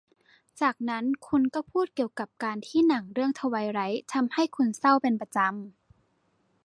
[0.61, 5.51] จากนั้นคุณก็พูดเกี่ยวกับการที่หนังเรื่องทไวไลท์ทำให้คุณเศร้าเป็นประจำ